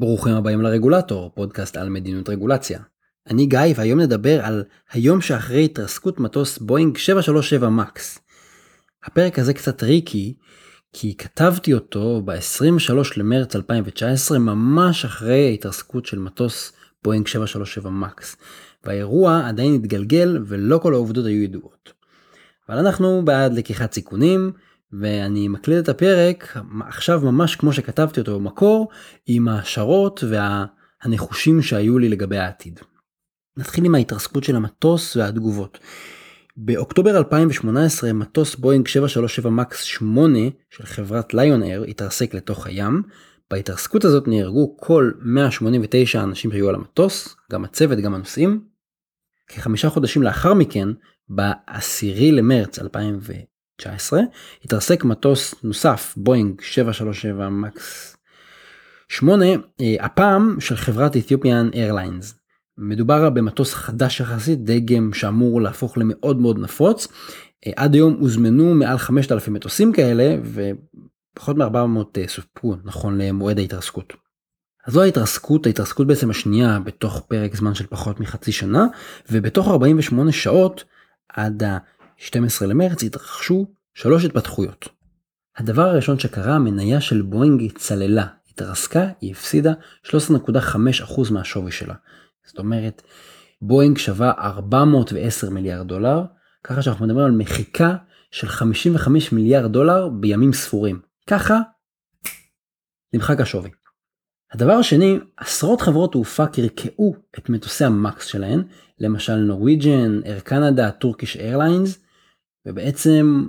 ברוכים 0.00 0.34
הבאים 0.34 0.62
לרגולטור, 0.62 1.30
פודקאסט 1.34 1.76
על 1.76 1.88
מדיניות 1.88 2.28
רגולציה. 2.28 2.78
אני 3.30 3.46
גיא 3.46 3.60
והיום 3.76 4.00
נדבר 4.00 4.44
על 4.44 4.64
היום 4.92 5.20
שאחרי 5.20 5.64
התרסקות 5.64 6.20
מטוס 6.20 6.58
בואינג 6.58 6.96
737 6.96 7.68
מקס. 7.68 8.18
הפרק 9.04 9.38
הזה 9.38 9.54
קצת 9.54 9.78
טריקי, 9.78 10.34
כי 10.92 11.16
כתבתי 11.16 11.74
אותו 11.74 12.22
ב-23 12.24 12.92
למרץ 13.16 13.56
2019 13.56 14.38
ממש 14.38 15.04
אחרי 15.04 15.46
ההתרסקות 15.46 16.06
של 16.06 16.18
מטוס 16.18 16.72
בואינג 17.04 17.26
737 17.26 17.90
מקס. 17.90 18.36
והאירוע 18.84 19.48
עדיין 19.48 19.74
התגלגל 19.74 20.38
ולא 20.46 20.78
כל 20.78 20.94
העובדות 20.94 21.26
היו 21.26 21.42
ידועות. 21.42 21.92
אבל 22.68 22.78
אנחנו 22.78 23.22
בעד 23.24 23.54
לקיחת 23.54 23.92
סיכונים, 23.92 24.52
ואני 24.92 25.48
מקליט 25.48 25.84
את 25.84 25.88
הפרק 25.88 26.56
עכשיו 26.80 27.20
ממש 27.20 27.56
כמו 27.56 27.72
שכתבתי 27.72 28.20
אותו 28.20 28.40
במקור 28.40 28.88
עם 29.26 29.48
ההשערות 29.48 30.24
והנחושים 31.04 31.62
שהיו 31.62 31.98
לי 31.98 32.08
לגבי 32.08 32.38
העתיד. 32.38 32.80
נתחיל 33.56 33.84
עם 33.84 33.94
ההתרסקות 33.94 34.44
של 34.44 34.56
המטוס 34.56 35.16
והתגובות. 35.16 35.78
באוקטובר 36.56 37.18
2018 37.18 38.12
מטוס 38.12 38.54
בואינג 38.54 38.86
737 38.86 39.50
מקס 39.50 39.82
8 39.82 40.38
של 40.70 40.86
חברת 40.86 41.34
ליון 41.34 41.62
אייר 41.62 41.82
התרסק 41.82 42.34
לתוך 42.34 42.66
הים. 42.66 43.02
בהתרסקות 43.50 44.04
הזאת 44.04 44.28
נהרגו 44.28 44.76
כל 44.76 45.10
189 45.20 46.22
אנשים 46.22 46.50
שהיו 46.50 46.68
על 46.68 46.74
המטוס, 46.74 47.36
גם 47.52 47.64
הצוות 47.64 47.98
גם 47.98 48.14
הנוסעים. 48.14 48.64
כחמישה 49.48 49.90
חודשים 49.90 50.22
לאחר 50.22 50.54
מכן, 50.54 50.88
ב-10 51.34 52.32
למרץ 52.32 52.78
2019 52.78 53.49
19 53.80 54.20
התרסק 54.64 55.04
מטוס 55.04 55.54
נוסף 55.64 56.14
בואינג 56.16 56.60
737 56.60 57.48
מקס 57.48 58.16
8 59.08 59.44
אה, 59.46 59.56
הפעם 60.00 60.56
של 60.60 60.76
חברת 60.76 61.16
אתיופיאן 61.16 61.70
איירליינס. 61.74 62.34
מדובר 62.78 63.30
במטוס 63.30 63.74
חדש 63.74 64.20
יחסית 64.20 64.64
דגם 64.64 65.12
שאמור 65.12 65.60
להפוך 65.60 65.98
למאוד 65.98 66.40
מאוד 66.40 66.58
נפוץ. 66.58 67.08
אה, 67.66 67.72
עד 67.76 67.94
היום 67.94 68.16
הוזמנו 68.20 68.74
מעל 68.74 68.98
5,000 68.98 69.52
מטוסים 69.52 69.92
כאלה 69.92 70.36
ופחות 70.42 71.56
מ-400 71.56 72.18
אה, 72.18 72.28
סופקו 72.28 72.76
נכון 72.84 73.18
למועד 73.18 73.58
ההתרסקות. 73.58 74.12
אז 74.86 74.92
זו 74.92 75.02
ההתרסקות, 75.02 75.66
ההתרסקות 75.66 76.06
בעצם 76.06 76.30
השנייה 76.30 76.78
בתוך 76.78 77.22
פרק 77.28 77.56
זמן 77.56 77.74
של 77.74 77.86
פחות 77.86 78.20
מחצי 78.20 78.52
שנה 78.52 78.86
ובתוך 79.30 79.68
48 79.68 80.32
שעות 80.32 80.84
עד 81.28 81.62
ה... 81.62 81.78
12 82.20 82.68
למרץ 82.68 83.02
התרחשו 83.02 83.66
שלוש 83.94 84.24
התפתחויות. 84.24 84.88
הדבר 85.56 85.82
הראשון 85.82 86.18
שקרה, 86.18 86.54
המניה 86.54 87.00
של 87.00 87.22
בואינג 87.22 87.72
צללה, 87.78 88.26
התרסקה, 88.50 89.08
היא 89.20 89.32
הפסידה 89.32 89.72
13.5% 90.06 91.32
מהשווי 91.32 91.72
שלה. 91.72 91.94
זאת 92.46 92.58
אומרת, 92.58 93.02
בואינג 93.62 93.98
שווה 93.98 94.32
410 94.38 95.50
מיליארד 95.50 95.88
דולר, 95.88 96.22
ככה 96.64 96.82
שאנחנו 96.82 97.06
מדברים 97.06 97.26
על 97.26 97.32
מחיקה 97.32 97.96
של 98.30 98.48
55 98.48 99.32
מיליארד 99.32 99.72
דולר 99.72 100.08
בימים 100.08 100.52
ספורים. 100.52 101.00
ככה 101.26 101.58
נמחק 103.12 103.40
השווי. 103.40 103.70
הדבר 104.52 104.72
השני, 104.72 105.18
עשרות 105.36 105.80
חברות 105.80 106.12
תעופה 106.12 106.46
קרקעו 106.46 107.16
את 107.38 107.48
מטוסי 107.48 107.84
המקס 107.84 108.26
שלהן, 108.26 108.62
למשל 108.98 109.36
נורוויג'ן, 109.36 110.20
אר 110.26 110.40
קנדה, 110.40 110.90
טורקיש 110.90 111.36
איירליינס, 111.36 111.98
ובעצם 112.66 113.46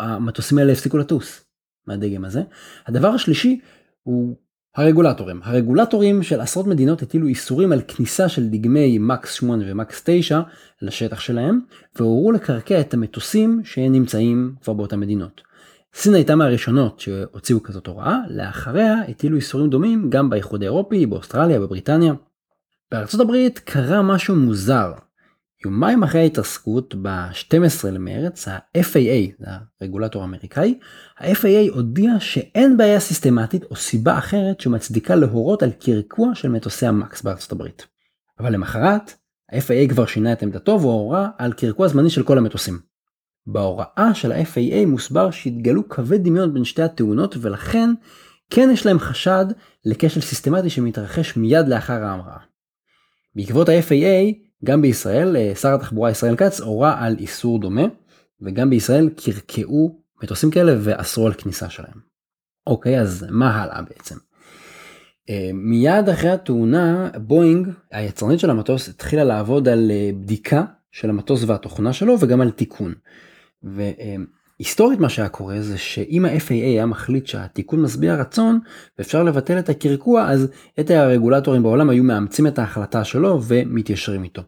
המטוסים 0.00 0.58
האלה 0.58 0.72
הפסיקו 0.72 0.98
לטוס 0.98 1.44
מהדגם 1.86 2.24
הזה. 2.24 2.42
הדבר 2.86 3.08
השלישי 3.08 3.60
הוא 4.02 4.36
הרגולטורים. 4.76 5.40
הרגולטורים 5.44 6.22
של 6.22 6.40
עשרות 6.40 6.66
מדינות 6.66 7.02
הטילו 7.02 7.26
איסורים 7.26 7.72
על 7.72 7.82
כניסה 7.88 8.28
של 8.28 8.48
דגמי 8.48 8.98
מקס 8.98 9.32
8 9.32 9.64
ומקס 9.66 10.02
9 10.04 10.40
לשטח 10.82 11.20
שלהם, 11.20 11.60
והורו 11.96 12.32
לקרקע 12.32 12.80
את 12.80 12.94
המטוסים 12.94 13.60
שנמצאים 13.64 14.54
כבר 14.62 14.72
באותן 14.72 15.00
מדינות. 15.00 15.40
סין 15.94 16.14
הייתה 16.14 16.36
מהראשונות 16.36 17.00
שהוציאו 17.00 17.62
כזאת 17.62 17.86
הוראה, 17.86 18.18
לאחריה 18.28 18.94
הטילו 19.08 19.36
איסורים 19.36 19.70
דומים 19.70 20.10
גם 20.10 20.30
באיחוד 20.30 20.62
האירופי, 20.62 21.06
באוסטרליה, 21.06 21.60
בבריטניה. 21.60 22.14
בארצות 22.90 23.20
הברית 23.20 23.58
קרה 23.58 24.02
משהו 24.02 24.36
מוזר 24.36 24.92
יומיים 25.64 26.02
אחרי 26.02 26.20
ההתרסקות 26.20 26.94
ב-12 27.02 27.88
למרץ 27.88 28.48
ה-FAA, 28.48 29.46
הרגולטור 29.80 30.22
האמריקאי, 30.22 30.78
ה-FAA 31.18 31.74
הודיע 31.74 32.12
שאין 32.20 32.76
בעיה 32.76 33.00
סיסטמטית 33.00 33.64
או 33.64 33.76
סיבה 33.76 34.18
אחרת 34.18 34.60
שמצדיקה 34.60 35.14
להורות 35.14 35.62
על 35.62 35.70
קרקוע 35.70 36.34
של 36.34 36.48
מטוסי 36.48 36.86
המקס 36.86 37.22
בארצות 37.22 37.52
הברית. 37.52 37.86
אבל 38.38 38.52
למחרת, 38.52 39.12
ה-FAA 39.52 39.88
כבר 39.88 40.06
שינה 40.06 40.32
את 40.32 40.42
עמדתו 40.42 40.80
והורה 40.80 41.28
על 41.38 41.52
קרקוע 41.52 41.88
זמני 41.88 42.10
של 42.10 42.22
כל 42.22 42.38
המטוסים. 42.38 42.78
בהוראה 43.46 44.10
של 44.14 44.32
ה-FAA 44.32 44.86
מוסבר 44.86 45.30
שהתגלו 45.30 45.88
קווי 45.88 46.18
דמיון 46.18 46.54
בין 46.54 46.64
שתי 46.64 46.82
התאונות 46.82 47.36
ולכן 47.40 47.90
כן 48.50 48.68
יש 48.72 48.86
להם 48.86 48.98
חשד 48.98 49.46
לכשל 49.84 50.20
סיסטמטי 50.20 50.70
שמתרחש 50.70 51.36
מיד 51.36 51.68
לאחר 51.68 52.04
ההמראה. 52.04 52.38
בעקבות 53.34 53.68
ה-FAA 53.68 54.49
גם 54.64 54.82
בישראל 54.82 55.36
אה, 55.36 55.52
שר 55.54 55.74
התחבורה 55.74 56.10
ישראל 56.10 56.36
כץ 56.36 56.60
הורה 56.60 57.04
על 57.04 57.16
איסור 57.18 57.60
דומה 57.60 57.84
וגם 58.40 58.70
בישראל 58.70 59.10
קרקעו 59.16 60.00
מטוסים 60.22 60.50
כאלה 60.50 60.72
ואסרו 60.80 61.26
על 61.26 61.32
כניסה 61.32 61.70
שלהם. 61.70 62.00
אוקיי 62.66 63.00
אז 63.00 63.26
מה 63.30 63.62
הלאה 63.62 63.82
בעצם. 63.82 64.16
אה, 65.30 65.50
מיד 65.54 66.08
אחרי 66.08 66.30
התאונה 66.30 67.10
בואינג 67.16 67.68
היצרנית 67.90 68.40
של 68.40 68.50
המטוס 68.50 68.88
התחילה 68.88 69.24
לעבוד 69.24 69.68
על 69.68 69.90
אה, 69.90 70.10
בדיקה 70.20 70.64
של 70.92 71.10
המטוס 71.10 71.44
והתוכנה 71.46 71.92
שלו 71.92 72.16
וגם 72.20 72.40
על 72.40 72.50
תיקון. 72.50 72.94
היסטורית 74.60 75.00
מה 75.00 75.08
שהיה 75.08 75.28
קורה 75.28 75.60
זה 75.60 75.78
שאם 75.78 76.24
ה-FAA 76.24 76.52
היה 76.52 76.86
מחליט 76.86 77.26
שהתיקון 77.26 77.82
משביע 77.82 78.14
רצון 78.14 78.60
ואפשר 78.98 79.22
לבטל 79.22 79.58
את 79.58 79.68
הקרקוע 79.68 80.30
אז 80.30 80.48
יתר 80.78 80.98
הרגולטורים 80.98 81.62
בעולם 81.62 81.90
היו 81.90 82.04
מאמצים 82.04 82.46
את 82.46 82.58
ההחלטה 82.58 83.04
שלו 83.04 83.42
ומתיישרים 83.48 84.24
איתו. 84.24 84.42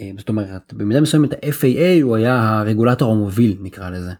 אה, 0.00 0.10
זאת 0.18 0.28
אומרת 0.28 0.74
במידה 0.74 1.00
מסוימת 1.00 1.32
ה-FAA 1.32 2.02
הוא 2.02 2.16
היה 2.16 2.58
הרגולטור 2.58 3.12
המוביל 3.12 3.56
נקרא 3.60 3.90
לזה. 3.90 4.12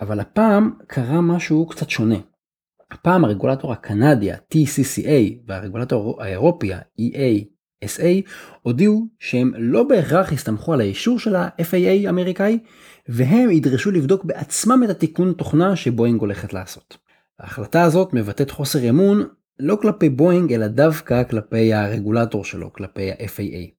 אבל 0.00 0.20
הפעם 0.20 0.70
קרה 0.86 1.20
משהו 1.20 1.66
קצת 1.66 1.90
שונה. 1.90 2.18
הפעם 2.90 3.24
הרגולטור 3.24 3.72
הקנדי 3.72 4.32
ה-TCCA 4.32 5.42
והרגולטור 5.46 6.22
האירופי 6.22 6.72
ה-EASA 7.84 8.30
הודיעו 8.62 9.06
שהם 9.18 9.52
לא 9.58 9.82
בהכרח 9.82 10.32
הסתמכו 10.32 10.72
על 10.72 10.80
האישור 10.80 11.18
של 11.18 11.36
ה-FAA 11.36 12.06
האמריקאי 12.06 12.58
והם 13.08 13.50
ידרשו 13.50 13.90
לבדוק 13.90 14.24
בעצמם 14.24 14.84
את 14.84 14.90
התיקון 14.90 15.32
תוכנה 15.32 15.76
שבואינג 15.76 16.20
הולכת 16.20 16.52
לעשות. 16.52 16.96
ההחלטה 17.40 17.82
הזאת 17.82 18.14
מבטאת 18.14 18.50
חוסר 18.50 18.88
אמון 18.88 19.22
לא 19.60 19.76
כלפי 19.82 20.08
בואינג 20.08 20.52
אלא 20.52 20.66
דווקא 20.66 21.24
כלפי 21.24 21.74
הרגולטור 21.74 22.44
שלו, 22.44 22.72
כלפי 22.72 23.10
ה-FAA. 23.10 23.70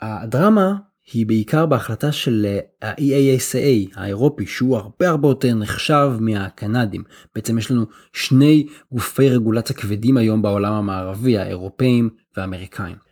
הדרמה 0.00 0.76
היא 1.12 1.26
בעיקר 1.26 1.66
בהחלטה 1.66 2.12
של 2.12 2.58
ה-EASA 2.82 3.94
האירופי 3.94 4.46
שהוא 4.46 4.76
הרבה 4.76 5.08
הרבה 5.08 5.28
יותר 5.28 5.54
נחשב 5.54 6.10
מהקנדים. 6.20 7.04
בעצם 7.34 7.58
יש 7.58 7.70
לנו 7.70 7.86
שני 8.12 8.66
גופי 8.92 9.28
רגולציה 9.28 9.76
כבדים 9.76 10.16
היום 10.16 10.42
בעולם 10.42 10.72
המערבי, 10.72 11.38
האירופאים 11.38 12.10
והאמריקאים. 12.36 13.09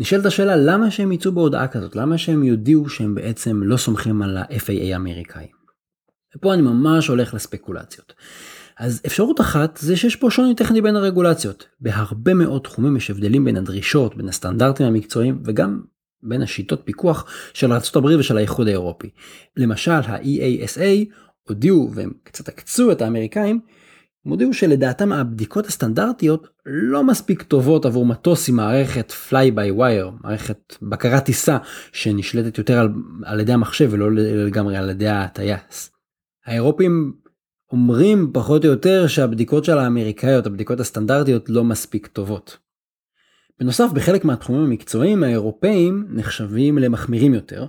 נשאלת 0.00 0.26
השאלה 0.26 0.56
למה 0.56 0.90
שהם 0.90 1.12
יצאו 1.12 1.32
בהודעה 1.32 1.68
כזאת, 1.68 1.96
למה 1.96 2.18
שהם 2.18 2.44
יודיעו 2.44 2.88
שהם 2.88 3.14
בעצם 3.14 3.62
לא 3.62 3.76
סומכים 3.76 4.22
על 4.22 4.36
ה-FAA 4.36 4.92
האמריקאי. 4.92 5.46
ופה 6.36 6.54
אני 6.54 6.62
ממש 6.62 7.08
הולך 7.08 7.34
לספקולציות. 7.34 8.12
אז 8.78 9.02
אפשרות 9.06 9.40
אחת 9.40 9.76
זה 9.76 9.96
שיש 9.96 10.16
פה 10.16 10.30
שוני 10.30 10.54
טכני 10.54 10.82
בין 10.82 10.96
הרגולציות. 10.96 11.66
בהרבה 11.80 12.34
מאוד 12.34 12.62
תחומים 12.62 12.96
יש 12.96 13.10
הבדלים 13.10 13.44
בין 13.44 13.56
הדרישות, 13.56 14.16
בין 14.16 14.28
הסטנדרטים 14.28 14.86
המקצועיים 14.86 15.42
וגם 15.44 15.80
בין 16.22 16.42
השיטות 16.42 16.82
פיקוח 16.84 17.26
של 17.54 17.72
ארה"ב 17.72 18.04
ושל 18.18 18.36
האיחוד 18.36 18.66
האירופי. 18.66 19.10
למשל 19.56 19.90
ה-EASA 19.90 21.14
הודיעו 21.48 21.90
והם 21.94 22.12
קצת 22.24 22.48
עקצו 22.48 22.92
את 22.92 23.02
האמריקאים 23.02 23.60
הם 24.24 24.30
הודיעו 24.30 24.54
שלדעתם 24.54 25.12
הבדיקות 25.12 25.66
הסטנדרטיות 25.66 26.48
לא 26.66 27.04
מספיק 27.04 27.42
טובות 27.42 27.86
עבור 27.86 28.06
מטוס 28.06 28.48
עם 28.48 28.56
מערכת 28.56 29.12
fly 29.28 29.54
by 29.56 29.78
wire, 29.78 30.24
מערכת 30.24 30.76
בקרת 30.82 31.24
טיסה 31.24 31.58
שנשלטת 31.92 32.58
יותר 32.58 32.78
על, 32.78 32.88
על 33.24 33.40
ידי 33.40 33.52
המחשב 33.52 33.88
ולא 33.92 34.12
לגמרי 34.12 34.76
על 34.76 34.90
ידי 34.90 35.08
הטייס. 35.08 35.90
האירופים 36.46 37.12
אומרים 37.72 38.30
פחות 38.32 38.64
או 38.64 38.70
יותר 38.70 39.06
שהבדיקות 39.06 39.64
של 39.64 39.78
האמריקאיות, 39.78 40.46
הבדיקות 40.46 40.80
הסטנדרטיות 40.80 41.48
לא 41.48 41.64
מספיק 41.64 42.06
טובות. 42.06 42.58
בנוסף 43.60 43.90
בחלק 43.94 44.24
מהתחומים 44.24 44.62
המקצועיים 44.62 45.22
האירופאים 45.22 46.06
נחשבים 46.10 46.78
למחמירים 46.78 47.34
יותר, 47.34 47.66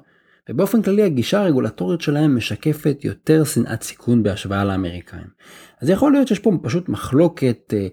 ובאופן 0.52 0.82
כללי 0.82 1.04
הגישה 1.04 1.42
הרגולטורית 1.42 2.02
שלהם 2.02 2.36
משקפת 2.36 3.00
יותר 3.04 3.44
שנאת 3.44 3.84
סיכון 3.84 4.24
בהשוואה 4.24 4.66
לאמריקאים. 4.66 5.28
אז 5.82 5.90
יכול 5.90 6.12
להיות 6.12 6.28
שיש 6.28 6.40
פה 6.40 6.52
פשוט 6.62 6.90
מחלוקת 6.90 7.74
אה, 7.74 7.88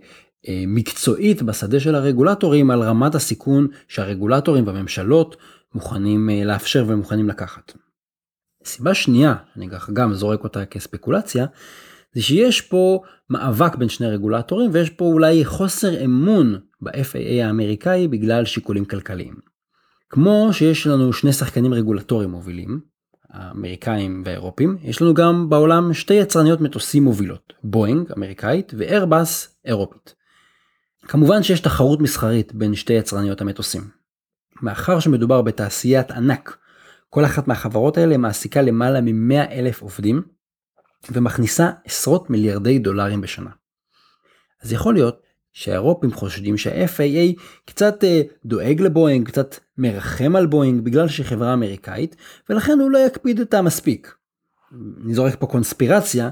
אה, 0.49 0.65
מקצועית 0.67 1.43
בשדה 1.43 1.81
של 1.81 1.95
הרגולטורים 1.95 2.71
על 2.71 2.83
רמת 2.83 3.15
הסיכון 3.15 3.67
שהרגולטורים 3.89 4.67
והממשלות 4.67 5.37
מוכנים 5.75 6.31
אה, 6.31 6.45
לאפשר 6.45 6.85
ומוכנים 6.89 7.29
לקחת. 7.29 7.73
סיבה 8.65 8.95
שנייה, 8.95 9.35
אני 9.57 9.69
גם 9.93 10.15
זורק 10.15 10.45
אותה 10.45 10.65
כספקולציה, 10.65 11.47
זה 12.15 12.23
שיש 12.23 12.61
פה 12.61 13.03
מאבק 13.31 13.77
בין 13.77 13.89
שני 13.89 14.07
רגולטורים 14.07 14.71
ויש 14.73 14.91
פה 14.91 15.05
אולי 15.05 15.45
חוסר 15.45 16.05
אמון 16.05 16.59
ב-FAA 16.81 17.45
האמריקאי 17.45 18.09
בגלל 18.09 18.45
שיקולים 18.45 18.85
כלכליים. 18.85 19.58
כמו 20.11 20.49
שיש 20.53 20.87
לנו 20.87 21.13
שני 21.13 21.33
שחקנים 21.33 21.75
רגולטוריים 21.75 22.31
מובילים, 22.31 22.81
האמריקאים 23.31 24.23
והאירופים, 24.27 24.77
יש 24.83 25.03
לנו 25.03 25.15
גם 25.15 25.49
בעולם 25.49 25.95
שתי 25.95 26.15
יצרניות 26.15 26.61
מטוסים 26.61 27.05
מובילות, 27.05 27.53
בואינג 27.65 28.13
אמריקאית 28.13 28.73
ואיירבאס 28.79 29.57
אירופית. 29.65 30.15
כמובן 31.03 31.43
שיש 31.43 31.61
תחרות 31.61 32.01
מסחרית 32.01 32.55
בין 32.55 32.75
שתי 32.75 32.93
יצרניות 32.93 33.41
המטוסים. 33.41 33.91
מאחר 34.63 35.01
שמדובר 35.01 35.43
בתעשיית 35.43 36.11
ענק, 36.11 36.59
כל 37.11 37.25
אחת 37.25 37.49
מהחברות 37.49 37.97
האלה 37.97 38.17
מעסיקה 38.17 38.63
למעלה 38.63 39.01
מ-100 39.01 39.51
אלף 39.51 39.83
עובדים 39.83 40.23
ומכניסה 41.13 41.71
עשרות 41.85 42.31
מיליארדי 42.31 42.79
דולרים 42.79 43.21
בשנה. 43.21 43.51
אז 44.63 44.73
יכול 44.73 44.95
להיות 44.95 45.23
שהאירופים 45.59 46.13
חושדים 46.13 46.57
שה-FAA 46.57 47.41
קצת 47.65 48.05
אה, 48.05 48.23
דואג 48.45 48.81
לבואינג, 48.81 49.27
קצת 49.27 49.57
מרחם 49.79 50.37
על 50.37 50.47
בואינג 50.47 50.85
בגלל 50.85 51.09
שהיא 51.09 51.27
חברה 51.27 51.55
אמריקאית, 51.55 52.17
ולכן 52.51 52.79
הוא 52.81 52.91
לא 52.91 52.99
יקפיד 52.99 53.41
אותה 53.41 53.63
מספיק. 53.63 54.15
אני 55.05 55.15
זורק 55.15 55.35
פה 55.39 55.47
קונספירציה, 55.47 56.31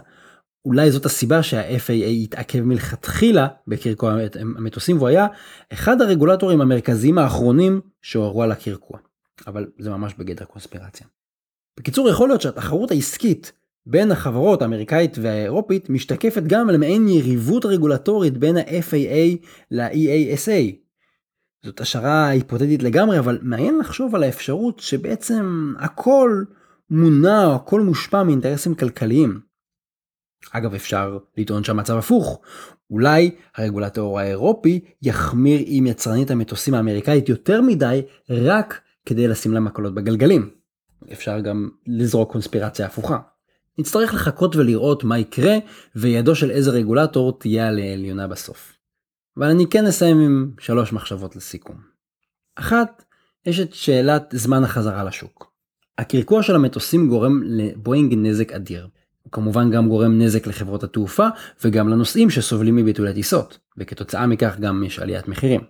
אולי 0.64 0.90
זאת 0.90 1.06
הסיבה 1.06 1.43
שה-FAA 1.43 2.06
התעכב 2.23 2.61
מלכתחילה 2.61 3.49
בקרקוע 3.67 4.17
המטוסים 4.40 4.96
והוא 4.96 5.08
היה 5.08 5.26
אחד 5.73 6.00
הרגולטורים 6.00 6.61
המרכזיים 6.61 7.19
האחרונים 7.19 7.81
שהורו 8.02 8.43
על 8.43 8.52
הקרקוע. 8.52 8.99
אבל 9.46 9.67
זה 9.78 9.90
ממש 9.90 10.14
בגדר 10.19 10.44
קונספירציה. 10.44 11.06
בקיצור 11.78 12.08
יכול 12.08 12.28
להיות 12.28 12.40
שהתחרות 12.40 12.90
העסקית 12.90 13.52
בין 13.86 14.12
החברות 14.12 14.62
האמריקאית 14.62 15.18
והאירופית 15.22 15.90
משתקפת 15.90 16.42
גם 16.42 16.68
על 16.68 16.76
מעין 16.76 17.08
יריבות 17.08 17.64
רגולטורית 17.64 18.38
בין 18.38 18.56
ה-FAA 18.56 19.46
ל-EASA. 19.70 20.76
זאת 21.64 21.80
השערה 21.80 22.28
היפותטית 22.28 22.82
לגמרי 22.82 23.18
אבל 23.18 23.38
מעניין 23.42 23.78
לחשוב 23.78 24.14
על 24.14 24.22
האפשרות 24.22 24.80
שבעצם 24.80 25.74
הכל 25.78 26.44
מונע 26.90 27.46
או 27.46 27.54
הכל 27.54 27.80
מושפע 27.80 28.22
מאינטרסים 28.22 28.74
כלכליים. 28.74 29.40
אגב 30.52 30.74
אפשר 30.74 31.18
לטעון 31.36 31.64
שהמצב 31.64 31.96
הפוך. 31.96 32.40
אולי 32.90 33.30
הרגולטור 33.56 34.20
האירופי 34.20 34.80
יחמיר 35.02 35.60
עם 35.64 35.86
יצרנית 35.86 36.30
המטוסים 36.30 36.74
האמריקאית 36.74 37.28
יותר 37.28 37.62
מדי 37.62 38.02
רק 38.30 38.80
כדי 39.06 39.28
לשים 39.28 39.52
לה 39.52 39.60
מקלות 39.60 39.94
בגלגלים. 39.94 40.50
אפשר 41.12 41.40
גם 41.40 41.68
לזרוק 41.86 42.32
קונספירציה 42.32 42.86
הפוכה. 42.86 43.18
נצטרך 43.78 44.14
לחכות 44.14 44.56
ולראות 44.56 45.05
מה 45.05 45.19
יקרה 45.19 45.56
וידו 45.96 46.34
של 46.34 46.50
איזה 46.50 46.70
רגולטור 46.70 47.38
תהיה 47.38 47.69
על 47.69 47.78
העליונה 47.78 48.28
בסוף. 48.28 48.73
אבל 49.37 49.46
אני 49.46 49.67
כן 49.70 49.87
אסיים 49.87 50.20
עם 50.20 50.50
שלוש 50.61 50.93
מחשבות 50.93 51.37
לסיכום. 51.37 51.76
אחת, 52.56 53.05
יש 53.46 53.61
את 53.61 53.75
שאלת 53.75 54.34
זמן 54.37 54.64
החזרה 54.64 55.05
לשוק. 55.05 55.52
הקרקוע 55.99 56.43
של 56.43 56.55
המטוסים 56.55 57.08
גורם 57.08 57.43
לבואינג 57.44 58.14
נזק 58.17 58.52
אדיר. 58.52 58.88
הוא 59.23 59.32
כמובן 59.32 59.70
גם 59.70 59.88
גורם 59.88 60.19
נזק 60.19 60.46
לחברות 60.46 60.84
התעופה 60.84 61.26
וגם 61.64 61.88
לנוסעים 61.88 62.31
שסובלים 62.31 62.76
מביטולי 62.76 63.14
טיסות, 63.14 63.58
וכתוצאה 63.78 64.26
מכך 64.26 64.56
גם 64.61 64.84
יש 64.84 64.99
עליית 64.99 65.28
מחירים. 65.28 65.61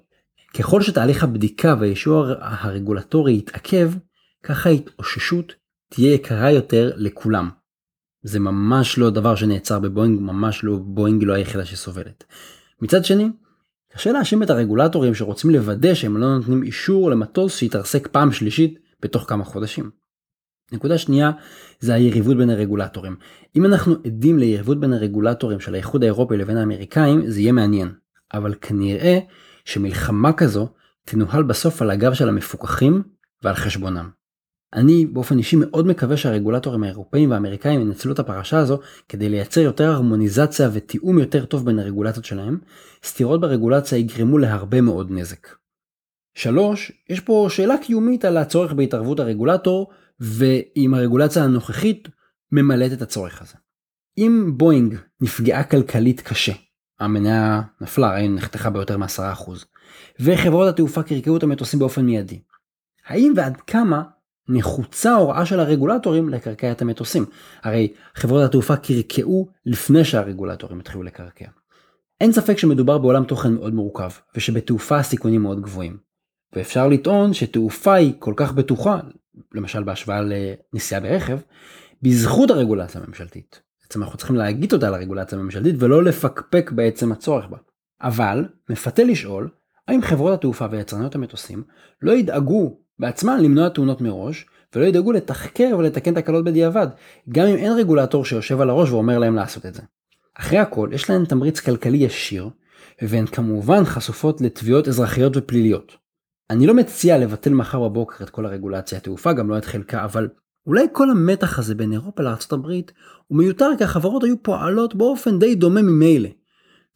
ככל 0.58 0.82
שתהליך 0.82 1.24
הבדיקה 1.24 1.74
והאישור 1.80 2.26
הרגולטורי 2.40 3.36
יתעכב, 3.36 3.90
ככה 4.42 4.68
ההתאוששות 4.68 5.54
תהיה 5.90 6.14
יקרה 6.14 6.50
יותר 6.50 6.92
לכולם. 6.96 7.50
זה 8.26 8.40
ממש 8.40 8.98
לא 8.98 9.10
דבר 9.10 9.34
שנעצר 9.34 9.78
בבואינג, 9.78 10.20
ממש 10.20 10.64
לא, 10.64 10.76
בואינג 10.76 11.24
לא 11.24 11.32
היחידה 11.32 11.64
שסובלת. 11.64 12.24
מצד 12.82 13.04
שני, 13.04 13.28
קשה 13.92 14.12
להאשים 14.12 14.42
את 14.42 14.50
הרגולטורים 14.50 15.14
שרוצים 15.14 15.50
לוודא 15.50 15.94
שהם 15.94 16.16
לא 16.16 16.36
נותנים 16.36 16.62
אישור 16.62 17.10
למטוס 17.10 17.56
שיתרסק 17.56 18.08
פעם 18.08 18.32
שלישית 18.32 18.78
בתוך 19.02 19.24
כמה 19.28 19.44
חודשים. 19.44 19.90
נקודה 20.72 20.98
שנייה 20.98 21.30
זה 21.80 21.94
היריבות 21.94 22.36
בין 22.36 22.50
הרגולטורים. 22.50 23.16
אם 23.56 23.64
אנחנו 23.64 23.94
עדים 24.04 24.38
ליריבות 24.38 24.80
בין 24.80 24.92
הרגולטורים 24.92 25.60
של 25.60 25.74
האיחוד 25.74 26.02
האירופי 26.02 26.36
לבין 26.36 26.56
האמריקאים 26.56 27.30
זה 27.30 27.40
יהיה 27.40 27.52
מעניין. 27.52 27.92
אבל 28.34 28.54
כנראה 28.60 29.18
שמלחמה 29.64 30.32
כזו 30.32 30.68
תנוהל 31.04 31.42
בסוף 31.42 31.82
על 31.82 31.90
הגב 31.90 32.14
של 32.14 32.28
המפוקחים 32.28 33.02
ועל 33.42 33.54
חשבונם. 33.54 34.10
אני 34.74 35.06
באופן 35.06 35.38
אישי 35.38 35.56
מאוד 35.56 35.86
מקווה 35.86 36.16
שהרגולטורים 36.16 36.82
האירופאים 36.82 37.30
והאמריקאים 37.30 37.80
ינצלו 37.80 38.12
את 38.12 38.18
הפרשה 38.18 38.58
הזו 38.58 38.78
כדי 39.08 39.28
לייצר 39.28 39.60
יותר 39.60 39.90
הרמוניזציה 39.90 40.70
ותיאום 40.72 41.18
יותר 41.18 41.44
טוב 41.44 41.64
בין 41.64 41.78
הרגולציות 41.78 42.24
שלהם, 42.24 42.58
סתירות 43.04 43.40
ברגולציה 43.40 43.98
יגרמו 43.98 44.38
להרבה 44.38 44.80
מאוד 44.80 45.10
נזק. 45.10 45.48
3. 46.34 46.92
יש 47.08 47.20
פה 47.20 47.46
שאלה 47.50 47.74
קיומית 47.78 48.24
על 48.24 48.36
הצורך 48.36 48.72
בהתערבות 48.72 49.20
הרגולטור 49.20 49.90
ואם 50.20 50.94
הרגולציה 50.94 51.44
הנוכחית 51.44 52.08
ממלאת 52.52 52.92
את 52.92 53.02
הצורך 53.02 53.42
הזה. 53.42 53.54
אם 54.18 54.52
בואינג 54.56 54.96
נפגעה 55.20 55.64
כלכלית 55.64 56.20
קשה, 56.20 56.52
המניה 57.00 57.62
נפלה, 57.80 58.12
ראינו 58.14 58.34
נחתכה 58.34 58.70
ביותר 58.70 58.96
מ-10%, 58.96 59.50
וחברות 60.20 60.68
התעופה 60.68 61.02
קרקעו 61.02 61.36
את 61.36 61.42
המטוסים 61.42 61.78
באופן 61.78 62.04
מיידי. 62.04 62.40
האם 63.06 63.32
ועד 63.36 63.56
כמה 63.56 64.02
נחוצה 64.48 65.14
הוראה 65.14 65.46
של 65.46 65.60
הרגולטורים 65.60 66.28
לקרקע 66.28 66.72
את 66.72 66.82
המטוסים? 66.82 67.24
הרי 67.62 67.92
חברות 68.14 68.44
התעופה 68.44 68.76
קרקעו 68.76 69.48
לפני 69.66 70.04
שהרגולטורים 70.04 70.80
התחילו 70.80 71.02
לקרקע. 71.02 71.46
אין 72.20 72.32
ספק 72.32 72.58
שמדובר 72.58 72.98
בעולם 72.98 73.24
תוכן 73.24 73.52
מאוד 73.52 73.74
מורכב, 73.74 74.10
ושבתעופה 74.36 74.98
הסיכונים 74.98 75.42
מאוד 75.42 75.60
גבוהים. 75.60 75.96
ואפשר 76.52 76.88
לטעון 76.88 77.34
שתעופה 77.34 77.94
היא 77.94 78.12
כל 78.18 78.34
כך 78.36 78.52
בטוחה, 78.52 79.00
למשל 79.54 79.82
בהשוואה 79.82 80.20
לנסיעה 80.22 81.00
ברכב, 81.00 81.38
בזכות 82.02 82.50
הרגולציה 82.50 83.00
הממשלתית. 83.00 83.62
בעצם 83.82 84.02
אנחנו 84.02 84.18
צריכים 84.18 84.36
להגיד 84.36 84.70
תודה 84.70 84.90
לרגולציה 84.90 85.38
הממשלתית 85.38 85.74
ולא 85.78 86.04
לפקפק 86.04 86.70
בעצם 86.74 87.12
הצורך 87.12 87.46
בה. 87.46 87.56
אבל 88.02 88.44
מפתה 88.70 89.04
לשאול 89.04 89.48
האם 89.88 90.02
חברות 90.02 90.34
התעופה 90.34 90.66
ויצרניות 90.70 91.14
המטוסים 91.14 91.62
לא 92.02 92.12
ידאגו 92.12 92.80
בעצמם 92.98 93.38
למנוע 93.42 93.68
תאונות 93.68 94.00
מראש 94.00 94.46
ולא 94.74 94.84
ידאגו 94.84 95.12
לתחקר 95.12 95.76
ולתקן 95.78 96.14
תקלות 96.14 96.44
בדיעבד 96.44 96.86
גם 97.28 97.46
אם 97.46 97.56
אין 97.56 97.72
רגולטור 97.72 98.24
שיושב 98.24 98.60
על 98.60 98.70
הראש 98.70 98.90
ואומר 98.90 99.18
להם 99.18 99.34
לעשות 99.34 99.66
את 99.66 99.74
זה. 99.74 99.82
אחרי 100.34 100.58
הכל 100.58 100.90
יש 100.92 101.10
להן 101.10 101.24
תמריץ 101.24 101.60
כלכלי 101.60 101.98
ישיר 101.98 102.48
והן 103.02 103.26
כמובן 103.26 103.84
חשופות 103.84 104.40
לתביעות 104.40 104.88
אזרחיות 104.88 105.36
ופליליות. 105.36 105.96
אני 106.50 106.66
לא 106.66 106.74
מציע 106.74 107.18
לבטל 107.18 107.54
מחר 107.54 107.88
בבוקר 107.88 108.24
את 108.24 108.30
כל 108.30 108.46
הרגולציה 108.46 108.98
התעופה 108.98 109.32
גם 109.32 109.50
לא 109.50 109.58
את 109.58 109.64
חלקה 109.64 110.04
אבל 110.04 110.28
אולי 110.66 110.86
כל 110.92 111.10
המתח 111.10 111.58
הזה 111.58 111.74
בין 111.74 111.92
אירופה 111.92 112.22
לארה"ב 112.22 112.66
הוא 113.26 113.38
מיותר 113.38 113.70
כי 113.78 113.84
החברות 113.84 114.24
היו 114.24 114.42
פועלות 114.42 114.94
באופן 114.94 115.38
די 115.38 115.54
דומה 115.54 115.82
ממילא. 115.82 116.28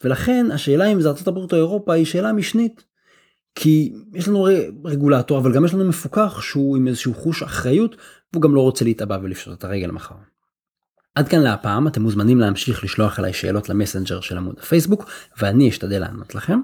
ולכן 0.05 0.47
השאלה 0.53 0.87
אם 0.87 1.01
זה 1.01 1.09
ארה"ב 1.09 1.37
או 1.37 1.57
אירופה 1.57 1.93
היא 1.93 2.05
שאלה 2.05 2.33
משנית. 2.33 2.85
כי 3.55 3.93
יש 4.15 4.29
לנו 4.29 4.49
רגולטור 4.85 5.39
אבל 5.39 5.55
גם 5.55 5.65
יש 5.65 5.75
לנו 5.75 5.85
מפוקח 5.85 6.41
שהוא 6.41 6.77
עם 6.77 6.89
איזשהו 6.89 7.15
חוש 7.15 7.43
אחריות 7.43 7.97
והוא 8.33 8.43
גם 8.43 8.55
לא 8.55 8.61
רוצה 8.61 8.85
להתאבע 8.85 9.19
ולפשוט 9.23 9.59
את 9.59 9.65
הרגל 9.65 9.91
מחר. 9.91 10.15
עד 11.15 11.29
כאן 11.29 11.41
להפעם 11.41 11.89
אתם 11.89 12.03
מוזמנים 12.03 12.39
להמשיך 12.39 12.85
לשלוח 12.85 13.19
אליי 13.19 13.33
שאלות 13.33 13.69
למסנג'ר 13.69 14.21
של 14.21 14.37
עמוד 14.37 14.59
הפייסבוק 14.59 15.11
ואני 15.39 15.69
אשתדל 15.69 15.99
לענות 15.99 16.35
לכם. 16.35 16.61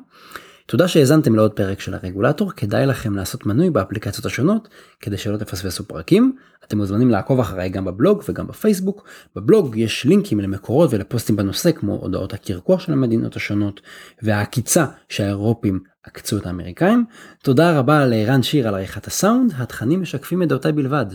תודה 0.66 0.88
שהאזנתם 0.88 1.35
לעוד 1.35 1.52
פרק 1.52 1.80
של 1.80 1.94
הרגולטור, 1.94 2.52
כדאי 2.52 2.87
לכם 2.87 3.16
לעשות 3.16 3.46
מנוי 3.46 3.70
באפליקציות 3.70 4.26
השונות 4.26 4.68
כדי 5.00 5.16
שלא 5.16 5.37
תפספסו 5.37 5.85
פרקים. 5.85 6.37
אתם 6.64 6.76
מוזמנים 6.76 7.11
לעקוב 7.11 7.40
אחריי 7.40 7.68
גם 7.68 7.85
בבלוג 7.85 8.23
וגם 8.28 8.46
בפייסבוק. 8.46 9.08
בבלוג 9.37 9.76
יש 9.76 10.04
לינקים 10.04 10.40
למקורות 10.40 10.90
ולפוסטים 10.92 11.37
בנושא 11.37 11.73
כמו 11.73 11.92
הודעות 11.92 12.35
הקרקוע 12.35 12.78
של 12.78 12.92
המדינות 12.92 13.37
השונות 13.37 13.80
והעקיצה 14.23 14.87
שהאירופים 15.08 15.80
עקצו 16.04 16.38
את 16.38 16.46
האמריקאים. 16.46 17.04
תודה 17.42 17.78
רבה 17.78 18.06
לערן 18.06 18.42
שיר 18.42 18.68
על 18.68 18.75
עריכת 18.75 19.06
הסאונד, 19.06 19.52
התכנים 19.56 20.02
משקפים 20.02 20.42
את 20.42 20.49
דעותיי 20.49 20.73
בלבד. 20.73 21.06